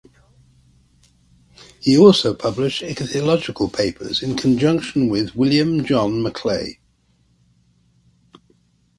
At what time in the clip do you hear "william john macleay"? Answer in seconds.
5.35-6.79